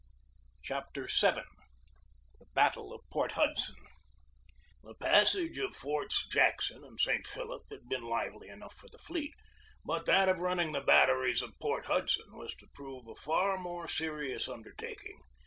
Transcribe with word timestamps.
CHAPTER 0.63 1.03
VII 1.05 1.43
THE 2.39 2.47
BATTLE 2.55 2.91
OF 2.91 3.07
PORT 3.11 3.33
HUDSON 3.33 3.75
THE 4.83 4.95
passage 4.95 5.59
of 5.59 5.75
Forts 5.75 6.25
Jackson 6.27 6.83
and 6.83 6.99
St. 6.99 7.27
Philip 7.27 7.61
had 7.69 7.87
been 7.87 8.01
lively 8.05 8.47
enough 8.49 8.73
for 8.73 8.89
the 8.91 8.97
fleet, 8.97 9.35
but 9.85 10.07
that 10.07 10.27
of 10.27 10.39
running 10.39 10.71
the 10.71 10.81
batteries 10.81 11.43
of 11.43 11.53
Port 11.61 11.85
Hudson 11.85 12.35
was 12.35 12.55
to 12.55 12.67
prove 12.73 13.07
a 13.07 13.13
far 13.13 13.59
more 13.59 13.87
serious 13.87 14.49
undertaking. 14.49 15.19